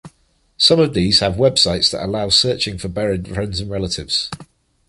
[0.57, 4.31] Some of these have web sites that allow searching for buried friends and relatives.